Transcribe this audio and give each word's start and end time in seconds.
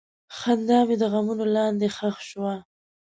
خندا 0.37 0.79
مې 0.87 0.95
د 1.01 1.03
غمونو 1.11 1.45
لاندې 1.55 1.87
ښخ 1.95 2.17
شوه. 2.29 2.53